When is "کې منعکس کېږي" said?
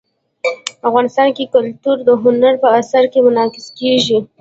3.11-4.17